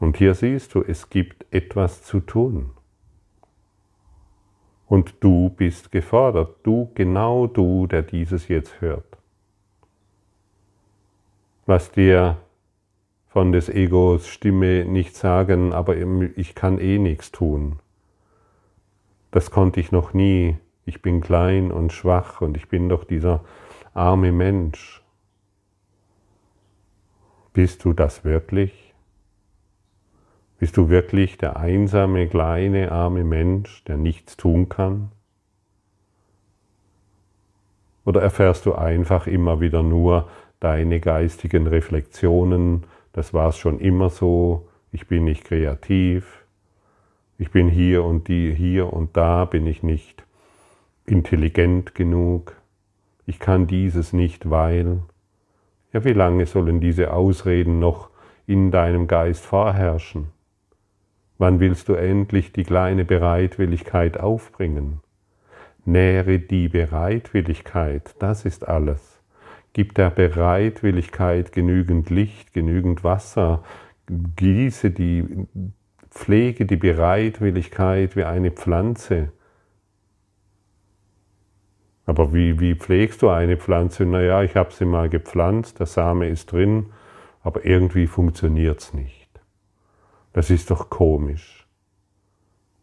Und 0.00 0.16
hier 0.16 0.34
siehst 0.34 0.74
du, 0.74 0.82
es 0.82 1.10
gibt 1.10 1.46
etwas 1.50 2.02
zu 2.02 2.20
tun. 2.20 2.70
Und 4.86 5.14
du 5.20 5.50
bist 5.50 5.90
gefordert, 5.90 6.56
du, 6.62 6.90
genau 6.94 7.46
du, 7.46 7.86
der 7.86 8.02
dieses 8.02 8.48
jetzt 8.48 8.80
hört. 8.80 9.16
Lass 11.66 11.90
dir 11.90 12.36
von 13.26 13.52
des 13.52 13.68
Egos 13.68 14.28
Stimme 14.28 14.84
nicht 14.84 15.16
sagen, 15.16 15.72
aber 15.72 15.96
ich 15.96 16.54
kann 16.54 16.78
eh 16.78 16.98
nichts 16.98 17.32
tun. 17.32 17.80
Das 19.30 19.50
konnte 19.50 19.80
ich 19.80 19.92
noch 19.92 20.14
nie 20.14 20.56
ich 20.86 21.02
bin 21.02 21.20
klein 21.20 21.72
und 21.72 21.92
schwach 21.92 22.40
und 22.40 22.56
ich 22.56 22.68
bin 22.68 22.88
doch 22.88 23.02
dieser 23.02 23.44
arme 23.92 24.30
Mensch. 24.30 25.02
Bist 27.52 27.84
du 27.84 27.92
das 27.92 28.24
wirklich? 28.24 28.94
Bist 30.58 30.76
du 30.76 30.88
wirklich 30.88 31.38
der 31.38 31.56
einsame, 31.56 32.28
kleine, 32.28 32.92
arme 32.92 33.24
Mensch, 33.24 33.82
der 33.84 33.96
nichts 33.96 34.36
tun 34.36 34.68
kann? 34.68 35.10
Oder 38.04 38.22
erfährst 38.22 38.64
du 38.64 38.74
einfach 38.74 39.26
immer 39.26 39.60
wieder 39.60 39.82
nur 39.82 40.28
deine 40.60 41.00
geistigen 41.00 41.66
Reflexionen, 41.66 42.84
das 43.12 43.34
war 43.34 43.48
es 43.48 43.58
schon 43.58 43.78
immer 43.78 44.10
so, 44.10 44.68
ich 44.92 45.06
bin 45.06 45.24
nicht 45.24 45.44
kreativ, 45.44 46.44
ich 47.38 47.50
bin 47.50 47.68
hier 47.68 48.04
und 48.04 48.28
die, 48.28 48.54
hier 48.54 48.92
und 48.92 49.16
da 49.16 49.44
bin 49.44 49.66
ich 49.66 49.82
nicht 49.82 50.24
intelligent 51.04 51.94
genug, 51.94 52.56
ich 53.26 53.38
kann 53.40 53.66
dieses 53.66 54.12
nicht, 54.12 54.50
weil. 54.50 55.00
Ja, 55.92 56.04
wie 56.04 56.12
lange 56.12 56.46
sollen 56.46 56.80
diese 56.80 57.12
Ausreden 57.12 57.78
noch 57.80 58.10
in 58.46 58.70
deinem 58.70 59.08
Geist 59.08 59.44
vorherrschen? 59.44 60.28
Wann 61.38 61.60
willst 61.60 61.88
du 61.88 61.94
endlich 61.94 62.52
die 62.52 62.62
kleine 62.62 63.04
Bereitwilligkeit 63.04 64.18
aufbringen? 64.18 65.00
Nähre 65.84 66.38
die 66.38 66.68
Bereitwilligkeit, 66.68 68.14
das 68.20 68.44
ist 68.44 68.66
alles. 68.66 69.15
Gib 69.76 69.94
der 69.94 70.08
Bereitwilligkeit 70.08 71.52
genügend 71.52 72.08
Licht, 72.08 72.54
genügend 72.54 73.04
Wasser, 73.04 73.62
gieße 74.06 74.90
die, 74.90 75.22
pflege 76.08 76.64
die 76.64 76.76
Bereitwilligkeit 76.76 78.16
wie 78.16 78.24
eine 78.24 78.52
Pflanze. 78.52 79.32
Aber 82.06 82.32
wie, 82.32 82.58
wie 82.58 82.74
pflegst 82.74 83.20
du 83.20 83.28
eine 83.28 83.58
Pflanze? 83.58 84.06
Naja, 84.06 84.42
ich 84.42 84.56
habe 84.56 84.72
sie 84.72 84.86
mal 84.86 85.10
gepflanzt, 85.10 85.78
der 85.78 85.84
Same 85.84 86.26
ist 86.26 86.52
drin, 86.52 86.86
aber 87.42 87.66
irgendwie 87.66 88.06
funktioniert 88.06 88.80
es 88.80 88.94
nicht. 88.94 89.28
Das 90.32 90.48
ist 90.48 90.70
doch 90.70 90.88
komisch. 90.88 91.66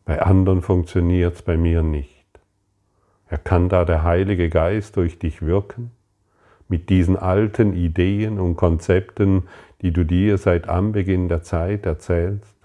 Bei 0.06 0.22
anderen 0.22 0.62
funktioniert 0.62 1.34
es, 1.34 1.42
bei 1.42 1.58
mir 1.58 1.82
nicht. 1.82 2.28
Er 3.30 3.40
kann 3.40 3.68
da 3.68 3.84
der 3.84 4.04
Heilige 4.04 4.48
Geist 4.48 4.96
durch 4.96 5.18
dich 5.18 5.42
wirken? 5.42 5.90
Mit 6.68 6.90
diesen 6.90 7.18
alten 7.18 7.74
Ideen 7.74 8.40
und 8.40 8.56
Konzepten, 8.56 9.44
die 9.82 9.92
du 9.92 10.04
dir 10.04 10.38
seit 10.38 10.70
Anbeginn 10.70 11.28
der 11.28 11.44
Zeit 11.44 11.86
erzählst? 11.86 12.56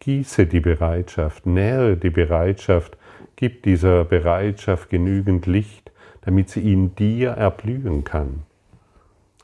Gieße 0.00 0.46
die 0.46 0.60
Bereitschaft, 0.60 1.46
nähre 1.46 1.96
die 1.96 2.10
Bereitschaft, 2.10 2.96
gib 3.34 3.62
dieser 3.62 4.04
Bereitschaft 4.04 4.90
genügend 4.90 5.46
Licht, 5.46 5.90
damit 6.20 6.50
sie 6.50 6.72
in 6.72 6.94
dir 6.94 7.30
erblühen 7.30 8.04
kann. 8.04 8.42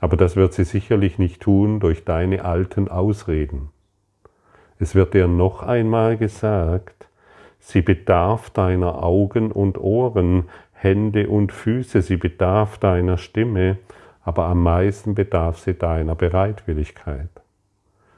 Aber 0.00 0.16
das 0.16 0.36
wird 0.36 0.52
sie 0.52 0.64
sicherlich 0.64 1.18
nicht 1.18 1.40
tun 1.40 1.80
durch 1.80 2.04
deine 2.04 2.44
alten 2.44 2.88
Ausreden. 2.88 3.70
Es 4.78 4.96
wird 4.96 5.14
dir 5.14 5.28
noch 5.28 5.62
einmal 5.62 6.16
gesagt, 6.16 7.06
sie 7.60 7.82
bedarf 7.82 8.50
deiner 8.50 9.02
Augen 9.02 9.52
und 9.52 9.78
Ohren, 9.78 10.48
Hände 10.82 11.28
und 11.28 11.52
Füße, 11.52 12.02
sie 12.02 12.16
bedarf 12.16 12.78
deiner 12.78 13.16
Stimme, 13.16 13.78
aber 14.24 14.46
am 14.46 14.62
meisten 14.62 15.14
bedarf 15.14 15.58
sie 15.60 15.74
deiner 15.74 16.14
Bereitwilligkeit. 16.16 17.30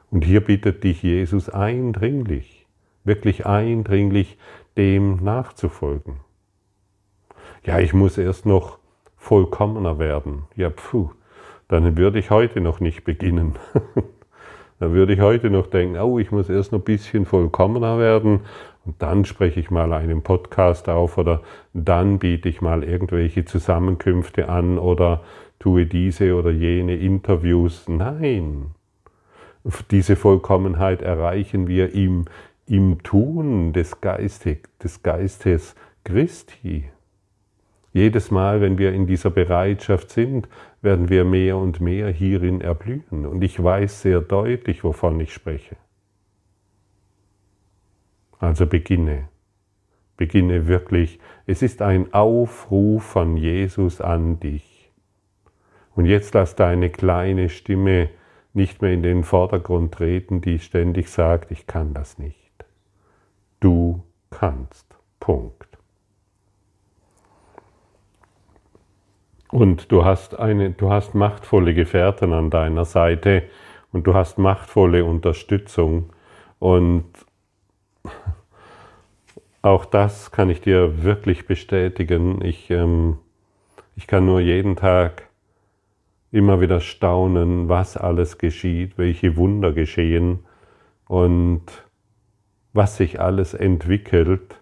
Und 0.09 0.25
hier 0.25 0.41
bittet 0.41 0.83
dich 0.83 1.03
Jesus 1.03 1.49
eindringlich, 1.49 2.65
wirklich 3.03 3.45
eindringlich, 3.45 4.37
dem 4.77 5.23
nachzufolgen. 5.23 6.17
Ja, 7.65 7.79
ich 7.79 7.93
muss 7.93 8.17
erst 8.17 8.45
noch 8.45 8.79
vollkommener 9.15 9.99
werden. 9.99 10.43
Ja, 10.55 10.69
pfuh, 10.69 11.11
dann 11.67 11.97
würde 11.97 12.19
ich 12.19 12.31
heute 12.31 12.61
noch 12.61 12.79
nicht 12.79 13.03
beginnen. 13.03 13.55
dann 14.79 14.93
würde 14.93 15.13
ich 15.13 15.19
heute 15.19 15.49
noch 15.49 15.67
denken, 15.67 15.97
oh, 15.97 16.19
ich 16.19 16.31
muss 16.31 16.49
erst 16.49 16.71
noch 16.71 16.79
ein 16.79 16.85
bisschen 16.85 17.25
vollkommener 17.25 17.99
werden 17.99 18.41
und 18.85 19.01
dann 19.01 19.25
spreche 19.25 19.59
ich 19.59 19.71
mal 19.71 19.93
einen 19.93 20.21
Podcast 20.21 20.89
auf 20.89 21.17
oder 21.17 21.41
dann 21.73 22.19
biete 22.19 22.47
ich 22.49 22.61
mal 22.61 22.83
irgendwelche 22.83 23.45
Zusammenkünfte 23.45 24.47
an 24.47 24.77
oder 24.77 25.23
tue 25.59 25.85
diese 25.87 26.35
oder 26.35 26.51
jene 26.51 26.95
Interviews. 26.95 27.87
Nein, 27.87 28.71
diese 29.89 30.15
Vollkommenheit 30.15 31.01
erreichen 31.01 31.67
wir 31.67 31.93
im, 31.93 32.25
im 32.67 33.01
Tun 33.01 33.73
des, 33.73 34.01
Geistig, 34.01 34.67
des 34.83 35.01
Geistes 35.01 35.75
Christi. 36.03 36.85
Jedes 37.91 38.29
Mal, 38.29 38.61
wenn 38.61 38.77
wir 38.77 38.93
in 38.93 39.07
dieser 39.07 39.29
Bereitschaft 39.31 40.11
sind, 40.11 40.47
werden 40.81 41.09
wir 41.09 41.25
mehr 41.25 41.57
und 41.57 41.81
mehr 41.81 42.09
hierin 42.09 42.61
erblühen. 42.61 43.25
Und 43.25 43.41
ich 43.41 43.63
weiß 43.63 44.01
sehr 44.01 44.19
deutlich, 44.19 44.83
wovon 44.83 45.19
ich 45.21 45.33
spreche. 45.33 45.77
Also 48.45 48.67
beginne, 48.67 49.27
beginne 50.17 50.67
wirklich. 50.67 51.19
Es 51.47 51.63
ist 51.63 51.81
ein 51.81 52.13
Aufruf 52.13 53.03
von 53.03 53.37
Jesus 53.37 54.01
an 54.01 54.39
dich. 54.39 54.91
Und 55.95 56.05
jetzt 56.05 56.35
lass 56.35 56.55
deine 56.55 56.91
kleine 56.91 57.49
Stimme 57.49 58.09
nicht 58.53 58.83
mehr 58.83 58.93
in 58.93 59.01
den 59.01 59.23
Vordergrund 59.23 59.95
treten, 59.95 60.41
die 60.41 60.59
ständig 60.59 61.09
sagt, 61.09 61.49
ich 61.49 61.65
kann 61.65 61.95
das 61.95 62.19
nicht. 62.19 62.53
Du 63.59 64.03
kannst. 64.29 64.95
Punkt. 65.19 65.79
Und 69.49 69.91
du 69.91 70.05
hast 70.05 70.37
eine, 70.37 70.69
du 70.69 70.91
hast 70.91 71.15
machtvolle 71.15 71.73
Gefährten 71.73 72.31
an 72.31 72.51
deiner 72.51 72.85
Seite 72.85 73.43
und 73.91 74.05
du 74.05 74.13
hast 74.13 74.37
machtvolle 74.37 75.03
Unterstützung 75.03 76.13
und 76.59 77.05
auch 79.65 79.85
das 79.85 80.31
kann 80.31 80.51
ich 80.51 80.61
dir 80.61 81.03
wirklich 81.03 81.47
bestätigen. 81.47 82.45
Ich, 82.45 82.69
ähm, 82.69 83.17
ich 83.95 84.05
kann 84.05 84.25
nur 84.25 84.39
jeden 84.39 84.75
Tag 84.75 85.23
immer 86.31 86.61
wieder 86.61 86.81
staunen, 86.81 87.67
was 87.67 87.97
alles 87.97 88.37
geschieht, 88.37 88.97
welche 88.97 89.37
Wunder 89.37 89.73
geschehen 89.73 90.39
und 91.07 91.63
was 92.73 92.97
sich 92.97 93.19
alles 93.19 93.55
entwickelt, 93.55 94.61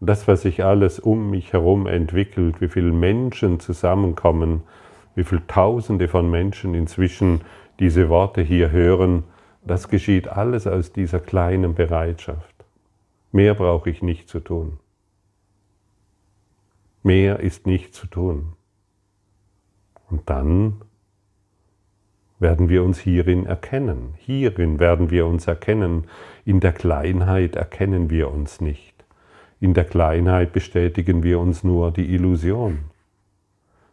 das, 0.00 0.26
was 0.26 0.42
sich 0.42 0.64
alles 0.64 0.98
um 0.98 1.28
mich 1.28 1.52
herum 1.52 1.86
entwickelt, 1.86 2.62
wie 2.62 2.68
viele 2.68 2.92
Menschen 2.92 3.60
zusammenkommen, 3.60 4.62
wie 5.14 5.24
viele 5.24 5.46
Tausende 5.46 6.08
von 6.08 6.30
Menschen 6.30 6.74
inzwischen 6.74 7.42
diese 7.80 8.08
Worte 8.08 8.40
hier 8.40 8.70
hören, 8.70 9.24
das 9.62 9.88
geschieht 9.88 10.28
alles 10.28 10.66
aus 10.66 10.92
dieser 10.92 11.20
kleinen 11.20 11.74
Bereitschaft. 11.74 12.57
Mehr 13.32 13.54
brauche 13.54 13.90
ich 13.90 14.02
nicht 14.02 14.28
zu 14.28 14.40
tun. 14.40 14.78
Mehr 17.02 17.40
ist 17.40 17.66
nicht 17.66 17.94
zu 17.94 18.06
tun. 18.06 18.54
Und 20.10 20.28
dann 20.30 20.82
werden 22.38 22.68
wir 22.68 22.84
uns 22.84 22.98
hierin 22.98 23.46
erkennen. 23.46 24.14
Hierin 24.16 24.78
werden 24.78 25.10
wir 25.10 25.26
uns 25.26 25.46
erkennen. 25.46 26.04
In 26.44 26.60
der 26.60 26.72
Kleinheit 26.72 27.56
erkennen 27.56 28.10
wir 28.10 28.30
uns 28.30 28.60
nicht. 28.60 28.94
In 29.60 29.74
der 29.74 29.84
Kleinheit 29.84 30.52
bestätigen 30.52 31.22
wir 31.22 31.40
uns 31.40 31.64
nur 31.64 31.90
die 31.90 32.14
Illusion. 32.14 32.78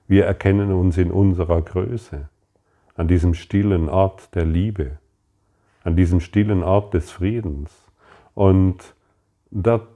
Wir 0.08 0.26
erkennen 0.26 0.72
uns 0.72 0.98
in 0.98 1.12
unserer 1.12 1.62
Größe, 1.62 2.30
an 2.96 3.08
diesem 3.08 3.34
stillen 3.34 3.90
Ort 3.90 4.36
der 4.36 4.46
Liebe, 4.46 5.00
an 5.84 5.96
diesem 5.96 6.20
stillen 6.20 6.64
Ort 6.64 6.94
des 6.94 7.10
Friedens. 7.12 7.72
Und 8.36 8.95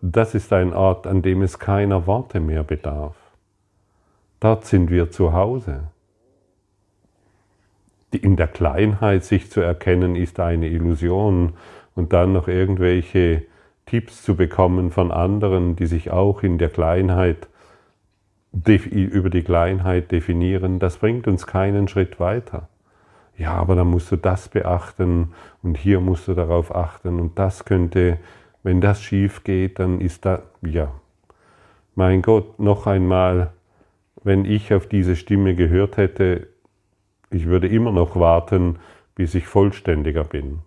das 0.02 0.36
ist 0.36 0.54
ein 0.54 0.74
Ort, 0.74 1.06
an 1.06 1.22
dem 1.22 1.42
es 1.42 1.60
keiner 1.60 2.08
Worte 2.08 2.40
mehr 2.40 2.64
bedarf. 2.64 3.16
Dort 4.40 4.66
sind 4.66 4.90
wir 4.90 5.12
zu 5.12 5.34
Hause 5.34 5.90
in 8.12 8.36
der 8.36 8.48
Kleinheit 8.48 9.24
sich 9.24 9.52
zu 9.52 9.62
erkennen, 9.62 10.16
ist 10.16 10.40
eine 10.40 10.68
Illusion. 10.68 11.54
Und 11.96 12.14
dann 12.14 12.34
noch 12.34 12.48
irgendwelche 12.48 13.44
Tipps 13.86 14.24
zu 14.24 14.36
bekommen 14.36 14.92
von 14.92 15.12
anderen, 15.12 15.76
die 15.76 15.86
sich 15.86 16.12
auch 16.12 16.44
in 16.44 16.58
der 16.58 16.70
Kleinheit 16.70 17.48
über 18.52 19.30
die 19.30 19.44
Kleinheit 19.44 20.12
definieren, 20.12 20.80
das 20.80 20.98
bringt 20.98 21.28
uns 21.28 21.46
keinen 21.46 21.88
Schritt 21.88 22.20
weiter. 22.20 22.68
Ja, 23.38 23.54
aber 23.54 23.76
dann 23.76 23.88
musst 23.88 24.12
du 24.12 24.16
das 24.16 24.50
beachten 24.50 25.34
und 25.62 25.78
hier 25.78 26.00
musst 26.00 26.28
du 26.28 26.34
darauf 26.34 26.76
achten 26.76 27.20
und 27.20 27.38
das 27.38 27.66
könnte, 27.66 28.18
wenn 28.64 28.82
das 28.82 29.02
schief 29.02 29.44
geht, 29.44 29.80
dann 29.80 30.02
ist 30.02 30.26
da, 30.26 30.44
ja, 30.62 30.94
mein 31.96 32.22
Gott, 32.22 32.60
noch 32.60 32.88
einmal, 32.88 33.54
wenn 34.24 34.46
ich 34.46 34.74
auf 34.74 34.88
diese 34.88 35.16
Stimme 35.16 35.56
gehört 35.56 35.98
hätte, 35.98 36.48
ich 37.32 37.46
würde 37.46 37.68
immer 37.68 37.92
noch 37.92 38.16
warten, 38.16 38.80
bis 39.16 39.36
ich 39.36 39.48
vollständiger 39.48 40.24
bin. 40.24 40.60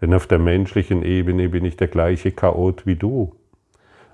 Denn 0.00 0.14
auf 0.14 0.26
der 0.26 0.38
menschlichen 0.38 1.02
Ebene 1.02 1.48
bin 1.48 1.64
ich 1.64 1.76
der 1.76 1.88
gleiche 1.88 2.32
Chaot 2.32 2.86
wie 2.86 2.96
du. 2.96 3.34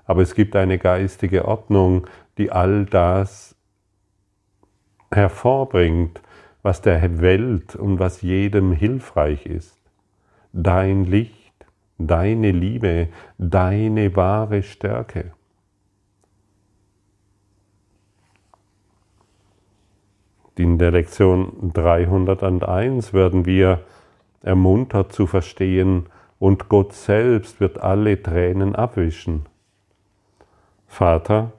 aber 0.07 0.21
es 0.21 0.33
gibt 0.33 0.55
eine 0.55 0.79
geistige 0.79 1.45
Ordnung, 1.45 2.07
die 2.37 2.51
all 2.51 2.85
das 2.85 3.55
hervorbringt, 5.11 6.21
was 6.63 6.81
der 6.81 7.21
Welt 7.21 7.75
und 7.75 7.99
was 7.99 8.21
jedem 8.21 8.71
hilfreich 8.71 9.45
ist. 9.45 9.77
Dein 10.53 11.05
Licht, 11.05 11.36
deine 11.97 12.51
Liebe, 12.51 13.09
deine 13.37 14.15
wahre 14.15 14.63
Stärke. 14.63 15.31
In 20.55 20.79
der 20.79 20.91
Lektion 20.91 21.71
301 21.73 23.13
werden 23.13 23.45
wir 23.45 23.81
ermuntert 24.41 25.11
zu 25.13 25.27
verstehen, 25.27 26.07
und 26.39 26.69
Gott 26.69 26.93
selbst 26.93 27.59
wird 27.59 27.79
alle 27.79 28.21
Tränen 28.21 28.75
abwischen. 28.75 29.45
Vater, 30.85 31.51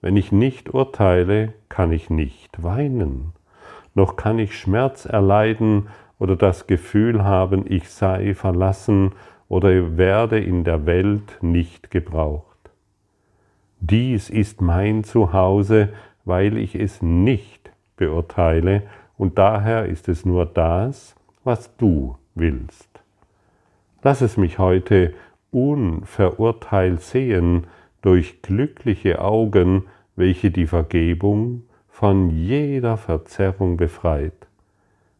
wenn 0.00 0.16
ich 0.16 0.32
nicht 0.32 0.72
urteile, 0.72 1.52
kann 1.68 1.92
ich 1.92 2.10
nicht 2.10 2.62
weinen, 2.62 3.32
noch 3.94 4.16
kann 4.16 4.38
ich 4.38 4.58
Schmerz 4.58 5.04
erleiden 5.04 5.88
oder 6.18 6.36
das 6.36 6.66
Gefühl 6.66 7.24
haben, 7.24 7.64
ich 7.66 7.90
sei 7.90 8.34
verlassen 8.34 9.12
oder 9.48 9.96
werde 9.96 10.38
in 10.38 10.64
der 10.64 10.86
Welt 10.86 11.38
nicht 11.40 11.90
gebraucht. 11.90 12.56
Dies 13.80 14.30
ist 14.30 14.60
mein 14.60 15.04
Zuhause, 15.04 15.90
weil 16.24 16.56
ich 16.56 16.74
es 16.74 17.02
nicht 17.02 17.70
beurteile, 17.96 18.82
und 19.18 19.38
daher 19.38 19.86
ist 19.86 20.08
es 20.08 20.26
nur 20.26 20.44
das, 20.44 21.14
was 21.44 21.74
du 21.76 22.18
willst. 22.34 22.88
Lass 24.02 24.20
es 24.20 24.36
mich 24.36 24.58
heute 24.58 25.14
unverurteilt 25.50 27.00
sehen 27.00 27.66
durch 28.02 28.42
glückliche 28.42 29.22
Augen, 29.22 29.84
welche 30.16 30.50
die 30.50 30.66
Vergebung 30.66 31.62
von 31.88 32.28
jeder 32.28 32.96
Verzerrung 32.96 33.76
befreit. 33.76 34.46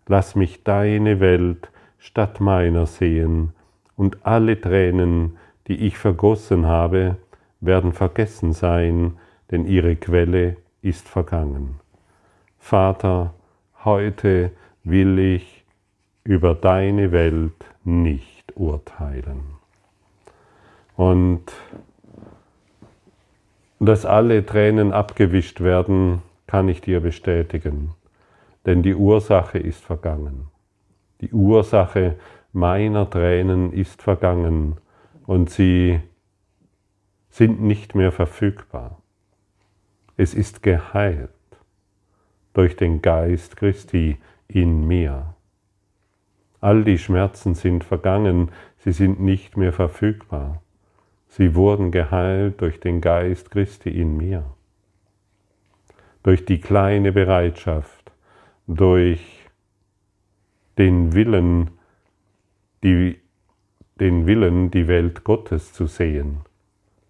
Lass 0.07 0.35
mich 0.35 0.63
deine 0.63 1.21
Welt 1.21 1.71
statt 1.99 2.41
meiner 2.41 2.87
sehen, 2.87 3.55
und 3.97 4.25
alle 4.27 4.61
Tränen, 4.61 5.39
die 5.67 5.87
ich 5.87 5.99
vergossen 5.99 6.67
habe, 6.67 7.17
werden 7.61 7.93
vergessen 7.93 8.53
sein, 8.53 9.15
denn 9.51 9.67
ihre 9.67 9.97
Quelle 9.97 10.57
ist 10.83 11.09
vergangen. 11.09 11.81
Vater, 12.59 13.35
heute 13.85 14.51
will 14.85 15.19
ich 15.19 15.65
über 16.25 16.55
deine 16.55 17.13
Welt 17.13 17.65
nicht 17.85 18.57
urteilen. 18.57 19.41
Und 20.97 21.53
dass 23.79 24.07
alle 24.07 24.45
Tränen 24.45 24.93
abgewischt 24.93 25.61
werden, 25.61 26.23
kann 26.47 26.69
ich 26.69 26.81
dir 26.81 27.01
bestätigen, 27.01 27.91
denn 28.65 28.83
die 28.83 28.95
Ursache 28.95 29.59
ist 29.59 29.85
vergangen. 29.85 30.49
Die 31.21 31.33
Ursache 31.33 32.17
meiner 32.57 33.09
Tränen 33.09 33.71
ist 33.71 34.03
vergangen 34.03 34.79
und 35.27 35.51
sie 35.51 36.01
sind 37.29 37.61
nicht 37.61 37.95
mehr 37.95 38.13
verfügbar. 38.13 39.03
Es 40.17 40.33
ist 40.33 40.63
geheilt 40.63 41.31
durch 42.55 42.75
den 42.75 43.03
Geist 43.03 43.59
Christi 43.59 44.17
in 44.49 44.89
mir. 44.89 45.35
All 46.63 46.83
die 46.83 46.97
Schmerzen 46.97 47.55
sind 47.55 47.85
vergangen, 47.85 48.51
sie 48.79 48.93
sind 48.93 49.21
nicht 49.21 49.59
mehr 49.59 49.75
verfügbar. 49.75 50.63
Sie 51.29 51.55
wurden 51.55 51.91
geheilt 51.91 52.63
durch 52.63 52.81
den 52.81 53.03
Geist 53.03 53.51
Christi 53.51 53.91
in 53.91 54.17
mir. 54.17 54.47
Durch 56.23 56.47
die 56.47 56.59
kleine 56.59 57.13
Bereitschaft, 57.13 58.11
durch 58.67 59.47
den 60.79 61.13
Willen, 61.13 61.76
die, 62.87 63.19
den 63.99 64.27
Willen, 64.27 64.71
die 64.71 64.87
Welt 64.87 65.25
Gottes 65.25 65.73
zu 65.73 65.87
sehen. 65.87 66.43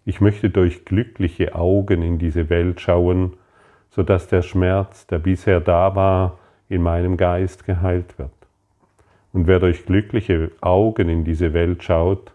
Ich 0.05 0.21
möchte 0.21 0.49
durch 0.49 0.85
glückliche 0.85 1.53
Augen 1.53 2.01
in 2.01 2.17
diese 2.17 2.49
Welt 2.49 2.81
schauen, 2.81 3.33
sodass 3.91 4.27
der 4.27 4.41
Schmerz, 4.41 5.05
der 5.05 5.19
bisher 5.19 5.59
da 5.59 5.95
war, 5.95 6.39
in 6.67 6.81
meinem 6.81 7.15
Geist 7.15 7.65
geheilt 7.65 8.17
wird. 8.17 8.31
Und 9.33 9.45
wer 9.45 9.59
durch 9.59 9.85
glückliche 9.85 10.51
Augen 10.61 11.09
in 11.09 11.23
diese 11.23 11.53
Welt 11.53 11.83
schaut, 11.83 12.33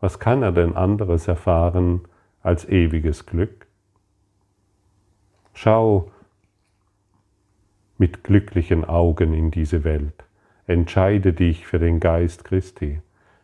was 0.00 0.18
kann 0.18 0.42
er 0.42 0.52
denn 0.52 0.76
anderes 0.76 1.28
erfahren 1.28 2.02
als 2.42 2.68
ewiges 2.68 3.24
Glück? 3.24 3.66
Schau 5.54 6.10
mit 7.96 8.22
glücklichen 8.22 8.84
Augen 8.84 9.32
in 9.32 9.50
diese 9.50 9.82
Welt. 9.82 10.25
Entscheide 10.68 11.32
dich 11.32 11.66
für 11.66 11.78
den 11.78 12.00
Geist 12.00 12.44
Christi. 12.44 13.00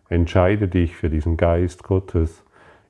Entscheide 0.08 0.66
dich 0.66 0.96
für 0.96 1.08
diesen 1.08 1.36
Geist 1.36 1.84
Gottes, 1.84 2.42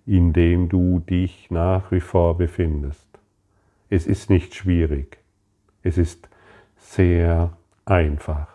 in 0.06 0.32
dem 0.32 0.68
du 0.68 1.00
dich 1.00 1.50
nach 1.50 1.92
wie 1.92 2.00
vor 2.00 2.38
befindest. 2.38 3.06
Es 3.90 4.06
ist 4.06 4.30
nicht 4.30 4.54
schwierig. 4.54 5.18
Es 5.82 5.98
ist 5.98 6.30
sehr 6.78 7.52
einfach. 7.84 8.48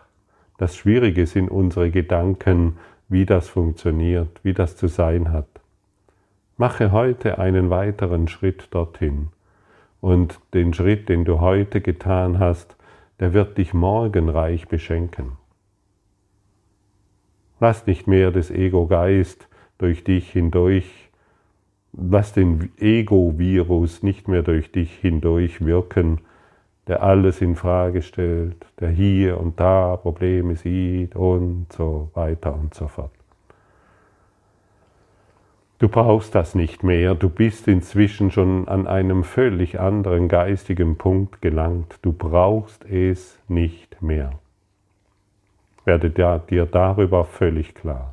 Das 0.58 0.76
Schwierige 0.76 1.26
sind 1.26 1.48
unsere 1.48 1.92
Gedanken, 1.92 2.78
wie 3.08 3.24
das 3.24 3.48
funktioniert, 3.48 4.40
wie 4.42 4.54
das 4.54 4.76
zu 4.76 4.88
sein 4.88 5.32
hat. 5.32 5.48
Mache 6.56 6.90
heute 6.90 7.38
einen 7.38 7.70
weiteren 7.70 8.26
Schritt 8.26 8.66
dorthin. 8.72 9.28
Und 10.00 10.40
den 10.54 10.74
Schritt, 10.74 11.08
den 11.08 11.24
du 11.24 11.40
heute 11.40 11.80
getan 11.80 12.40
hast, 12.40 12.76
der 13.20 13.32
wird 13.32 13.58
dich 13.58 13.74
morgen 13.74 14.28
reich 14.28 14.66
beschenken. 14.66 15.38
Lass 17.60 17.86
nicht 17.86 18.06
mehr 18.06 18.30
des 18.30 18.50
Ego-Geist 18.50 19.48
durch 19.78 20.04
dich 20.04 20.30
hindurch 20.30 21.08
lass 21.92 22.32
den 22.32 22.70
Ego-Virus 22.78 24.02
nicht 24.02 24.28
mehr 24.28 24.42
durch 24.42 24.70
dich 24.72 24.92
hindurch 24.94 25.64
wirken, 25.64 26.20
der 26.86 27.02
alles 27.02 27.40
in 27.40 27.54
Frage 27.54 28.02
stellt, 28.02 28.66
der 28.80 28.88
hier 28.90 29.38
und 29.38 29.60
da 29.60 29.96
Probleme 29.96 30.56
sieht 30.56 31.16
und 31.16 31.66
so 31.72 32.10
weiter 32.14 32.54
und 32.54 32.74
so 32.74 32.88
fort. 32.88 33.10
Du 35.78 35.88
brauchst 35.88 36.34
das 36.34 36.56
nicht 36.56 36.82
mehr, 36.82 37.14
du 37.14 37.28
bist 37.28 37.68
inzwischen 37.68 38.32
schon 38.32 38.66
an 38.66 38.88
einem 38.88 39.22
völlig 39.22 39.78
anderen 39.78 40.26
geistigen 40.28 40.96
Punkt 40.96 41.40
gelangt, 41.40 41.98
du 42.02 42.12
brauchst 42.12 42.84
es 42.84 43.38
nicht 43.46 44.02
mehr. 44.02 44.32
Werde 45.88 46.10
dir 46.10 46.66
darüber 46.66 47.24
völlig 47.24 47.74
klar. 47.74 48.12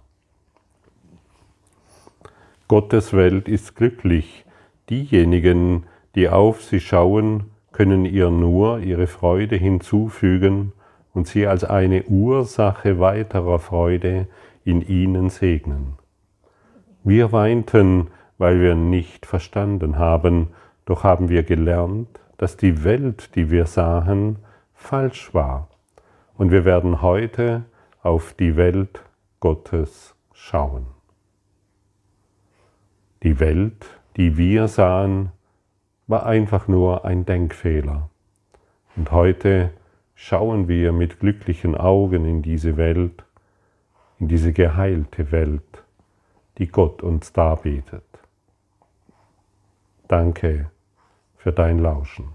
Gottes 2.70 3.12
Welt 3.12 3.50
ist 3.50 3.76
glücklich. 3.76 4.46
Diejenigen, 4.90 5.84
die 6.16 6.30
auf 6.30 6.64
sie 6.64 6.80
schauen, 6.80 7.52
können 7.74 8.06
ihr 8.06 8.30
nur 8.30 8.80
ihre 8.80 9.08
Freude 9.08 9.58
hinzufügen 9.58 10.72
und 11.14 11.28
sie 11.28 11.48
als 11.48 11.66
eine 11.66 12.04
Ursache 12.04 13.02
weiterer 13.02 13.60
Freude 13.60 14.30
in 14.64 14.82
ihnen 14.82 15.30
segnen. 15.30 15.96
Wir 17.04 17.34
weinten, 17.34 18.08
weil 18.38 18.62
wir 18.62 18.76
nicht 18.76 19.26
verstanden 19.26 19.98
haben, 20.00 20.48
doch 20.86 21.04
haben 21.04 21.28
wir 21.28 21.44
gelernt, 21.44 22.22
dass 22.38 22.56
die 22.56 22.86
Welt, 22.86 23.36
die 23.36 23.52
wir 23.52 23.66
sahen, 23.66 24.38
falsch 24.76 25.34
war. 25.34 25.68
Und 26.38 26.52
wir 26.52 26.66
werden 26.66 27.02
heute 27.02 27.66
auf 28.02 28.34
die 28.34 28.56
Welt 28.58 29.02
Gottes 29.40 30.16
schauen. 30.34 30.86
Die 33.24 33.40
Welt, 33.40 33.86
die 34.18 34.38
wir 34.38 34.68
sahen, 34.68 35.32
war 36.08 36.26
einfach 36.26 36.68
nur 36.68 37.06
ein 37.06 37.26
Denkfehler. 37.26 38.10
Und 38.96 39.12
heute 39.12 39.72
schauen 40.14 40.68
wir 40.68 40.92
mit 40.92 41.20
glücklichen 41.20 41.76
Augen 41.76 42.26
in 42.26 42.42
diese 42.42 42.78
Welt, 42.78 43.24
in 44.20 44.28
diese 44.28 44.54
geheilte 44.54 45.32
Welt, 45.32 45.84
die 46.58 46.68
Gott 46.68 47.02
uns 47.02 47.34
darbietet. 47.34 48.04
Danke 50.08 50.70
für 51.38 51.52
dein 51.52 51.80
Lauschen. 51.80 52.35